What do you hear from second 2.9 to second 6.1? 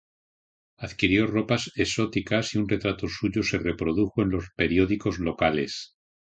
suyo se reprodujo en los periódicos locales.